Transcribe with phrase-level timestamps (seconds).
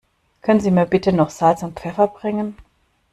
[0.41, 2.57] Können Sie mir bitte noch Salz und Pfeffer bringen?